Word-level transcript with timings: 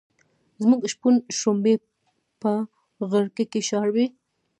زموږ 0.61 0.81
شپون 0.93 1.15
شړومبی 1.37 1.75
په 2.41 2.51
غړکه 3.11 3.43
کې 3.51 3.61
شاربي. 3.69 4.05